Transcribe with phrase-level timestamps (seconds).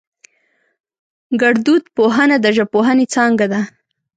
[1.41, 3.61] گړدود پوهنه د ژبپوهنې څانگه ده